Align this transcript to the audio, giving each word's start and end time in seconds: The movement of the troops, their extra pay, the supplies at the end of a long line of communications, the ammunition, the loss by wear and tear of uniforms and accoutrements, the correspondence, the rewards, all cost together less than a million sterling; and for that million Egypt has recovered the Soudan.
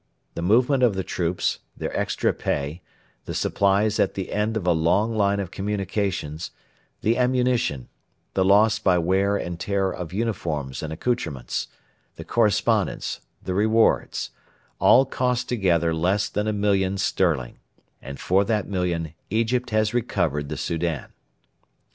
The 0.33 0.41
movement 0.41 0.81
of 0.81 0.95
the 0.95 1.03
troops, 1.03 1.59
their 1.77 1.95
extra 1.95 2.33
pay, 2.33 2.81
the 3.25 3.35
supplies 3.35 3.99
at 3.99 4.15
the 4.15 4.31
end 4.31 4.57
of 4.57 4.65
a 4.65 4.71
long 4.71 5.15
line 5.15 5.39
of 5.39 5.51
communications, 5.51 6.49
the 7.01 7.19
ammunition, 7.19 7.87
the 8.33 8.43
loss 8.43 8.79
by 8.79 8.97
wear 8.97 9.37
and 9.37 9.59
tear 9.59 9.91
of 9.91 10.11
uniforms 10.11 10.81
and 10.81 10.91
accoutrements, 10.91 11.67
the 12.15 12.25
correspondence, 12.25 13.21
the 13.43 13.53
rewards, 13.53 14.31
all 14.79 15.05
cost 15.05 15.47
together 15.47 15.93
less 15.93 16.29
than 16.29 16.47
a 16.47 16.51
million 16.51 16.97
sterling; 16.97 17.59
and 18.01 18.19
for 18.19 18.43
that 18.43 18.67
million 18.67 19.13
Egypt 19.29 19.69
has 19.69 19.93
recovered 19.93 20.49
the 20.49 20.57
Soudan. 20.57 21.13